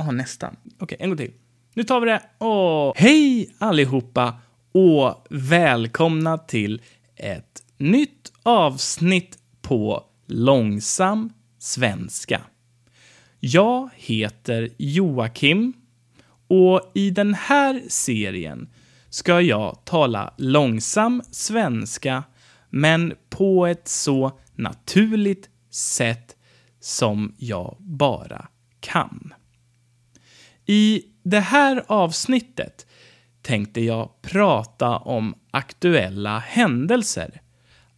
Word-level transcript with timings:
Ja, 0.00 0.10
nästan. 0.10 0.56
Okej, 0.78 0.98
en 1.00 1.10
gång 1.10 1.16
till. 1.16 1.32
Nu 1.74 1.84
tar 1.84 2.00
vi 2.00 2.06
det. 2.06 2.44
Och 2.44 2.98
hej 2.98 3.54
allihopa 3.58 4.34
och 4.72 5.26
välkomna 5.30 6.38
till 6.38 6.82
ett 7.16 7.62
nytt 7.76 8.32
avsnitt 8.42 9.38
på 9.62 10.04
långsam 10.26 11.32
svenska. 11.58 12.40
Jag 13.40 13.90
heter 13.94 14.68
Joakim 14.78 15.72
och 16.48 16.90
i 16.94 17.10
den 17.10 17.34
här 17.34 17.82
serien 17.88 18.68
ska 19.10 19.40
jag 19.40 19.84
tala 19.84 20.34
långsam 20.36 21.22
svenska 21.30 22.24
men 22.70 23.14
på 23.30 23.66
ett 23.66 23.88
så 23.88 24.38
naturligt 24.54 25.48
sätt 25.70 26.36
som 26.80 27.34
jag 27.38 27.76
bara 27.78 28.48
kan. 28.80 29.34
I 30.72 31.02
det 31.22 31.40
här 31.40 31.84
avsnittet 31.86 32.86
tänkte 33.42 33.80
jag 33.80 34.22
prata 34.22 34.98
om 34.98 35.34
aktuella 35.50 36.38
händelser. 36.38 37.40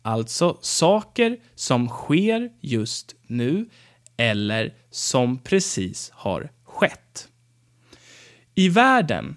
Alltså 0.02 0.58
saker 0.60 1.36
som 1.54 1.88
sker 1.88 2.50
just 2.60 3.14
nu 3.26 3.68
eller 4.16 4.74
som 4.90 5.38
precis 5.38 6.10
har 6.14 6.50
skett. 6.64 7.28
I 8.54 8.68
världen 8.68 9.36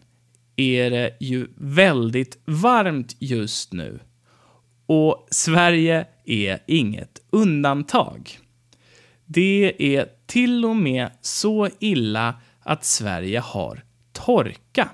är 0.55 0.91
det 0.91 1.17
ju 1.19 1.47
väldigt 1.57 2.37
varmt 2.45 3.15
just 3.19 3.73
nu 3.73 3.99
och 4.85 5.27
Sverige 5.31 6.07
är 6.25 6.59
inget 6.67 7.21
undantag. 7.29 8.39
Det 9.25 9.75
är 9.95 10.09
till 10.25 10.65
och 10.65 10.75
med 10.75 11.11
så 11.21 11.69
illa 11.79 12.35
att 12.65 12.85
Sverige 12.85 13.39
har 13.39 13.83
torka 14.11 14.89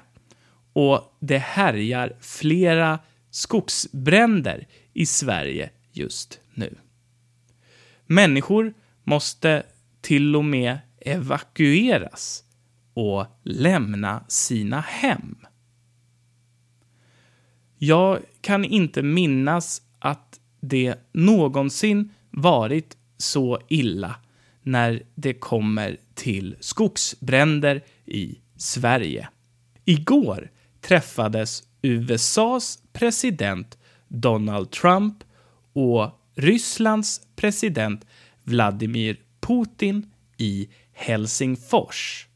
och 0.73 1.17
det 1.19 1.37
härjar 1.37 2.13
flera 2.19 2.99
skogsbränder 3.29 4.67
i 4.93 5.05
Sverige 5.05 5.69
just 5.91 6.39
nu. 6.53 6.75
Människor 8.05 8.73
måste 9.03 9.63
till 10.01 10.35
och 10.35 10.45
med 10.45 10.77
evakueras 11.01 12.43
och 12.93 13.25
lämna 13.43 14.23
sina 14.27 14.81
hem. 14.81 15.37
Jag 17.77 18.19
kan 18.41 18.65
inte 18.65 19.01
minnas 19.01 19.81
att 19.99 20.39
det 20.59 20.95
någonsin 21.11 22.13
varit 22.29 22.97
så 23.17 23.59
illa 23.67 24.15
när 24.63 25.03
det 25.15 25.33
kommer 25.33 25.97
till 26.13 26.55
skogsbränder 26.59 27.83
i 28.05 28.37
Sverige. 28.57 29.29
Igår 29.85 30.51
träffades 30.81 31.63
USAs 31.81 32.79
president 32.93 33.77
Donald 34.07 34.71
Trump 34.71 35.23
och 35.73 36.19
Rysslands 36.35 37.21
president 37.35 38.05
Vladimir 38.43 39.19
Putin 39.39 40.11
i 40.37 40.69
Helsingfors. 40.93 42.27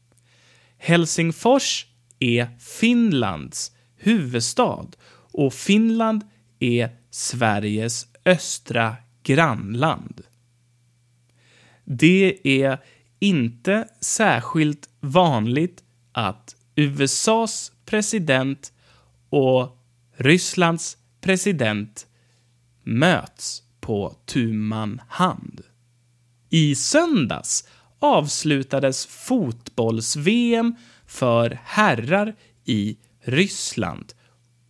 Helsingfors 0.78 1.86
är 2.18 2.58
Finlands 2.58 3.72
huvudstad 3.96 4.86
och 5.32 5.54
Finland 5.54 6.24
är 6.58 6.90
Sveriges 7.10 8.06
östra 8.24 8.96
grannland. 9.22 10.22
Det 11.88 12.48
är 12.62 12.78
inte 13.18 13.88
särskilt 14.00 14.88
vanligt 15.00 15.84
att 16.12 16.56
USAs 16.74 17.72
president 17.84 18.72
och 19.30 19.78
Rysslands 20.16 20.96
president 21.20 22.06
möts 22.82 23.62
på 23.80 24.16
tu 24.24 24.52
man 24.52 25.00
hand. 25.08 25.60
I 26.50 26.74
söndags 26.74 27.68
avslutades 27.98 29.06
fotbolls-VM 29.06 30.74
för 31.06 31.58
herrar 31.64 32.34
i 32.64 32.96
Ryssland 33.20 34.12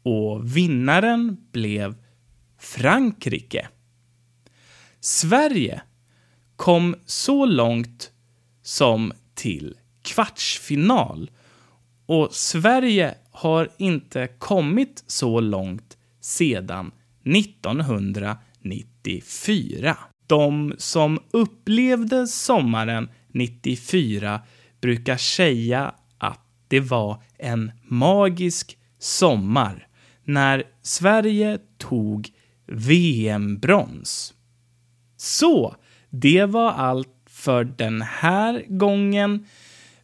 och 0.03 0.57
vinnaren 0.57 1.37
blev 1.53 1.95
Frankrike. 2.59 3.69
Sverige 5.01 5.83
kom 6.57 6.95
så 7.07 7.47
långt 7.47 8.11
som 8.63 9.13
till 9.35 9.75
kvartsfinal 10.03 11.31
och 12.07 12.35
Sverige 12.35 13.15
har 13.31 13.69
inte 13.79 14.29
kommit 14.39 15.05
så 15.07 15.41
långt 15.41 15.97
sedan 16.21 16.93
1994. 17.25 19.97
De 20.27 20.75
som 20.79 21.19
upplevde 21.31 22.27
sommaren 22.27 23.09
94 23.29 24.41
brukar 24.81 25.17
säga 25.17 25.95
att 26.19 26.41
det 26.69 26.81
var 26.81 27.23
en 27.39 27.73
magisk 27.85 28.79
sommar 28.99 29.89
när 30.25 30.65
Sverige 30.83 31.59
tog 31.79 32.31
VM-brons. 32.67 34.35
Så, 35.17 35.77
det 36.21 36.45
var 36.45 36.73
allt 36.73 37.09
för 37.31 37.65
den 37.65 38.03
här 38.03 38.65
gången. 38.69 39.47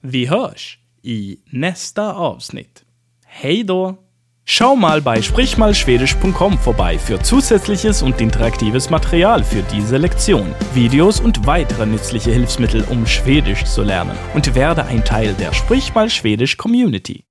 Vi 0.00 0.26
hörs 0.26 0.78
i 1.02 1.36
nästa 1.50 2.12
avsnitt. 2.12 2.84
Hej 3.26 3.64
då! 3.64 3.96
Schau 4.44 4.76
mal 4.76 5.00
bei 5.00 5.22
sprichmalschwedisch.com 5.22 6.58
vorbei 6.58 6.98
für 6.98 7.22
zusätzliches 7.22 8.02
und 8.02 8.20
interaktives 8.20 8.90
Material 8.90 9.44
für 9.44 9.62
diese 9.62 9.98
Lektion, 9.98 10.54
Videos 10.74 11.20
und 11.20 11.46
weitere 11.46 11.86
nützliche 11.86 12.32
Hilfsmittel, 12.32 12.84
um 12.90 13.06
Schwedisch 13.06 13.64
zu 13.64 13.82
lernen 13.82 14.18
und 14.34 14.54
werde 14.54 14.84
ein 14.84 15.04
Teil 15.04 15.34
der 15.34 15.52
Sprich 15.52 15.94
mal 15.94 16.10
Schwedisch 16.10 16.56
Community. 16.56 17.24